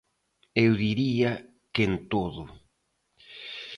Eu 0.65 0.71
diría 0.83 1.31
que 1.73 1.83
en 1.89 1.93
todo. 2.11 2.43